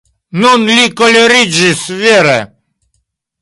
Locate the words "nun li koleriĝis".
0.43-1.85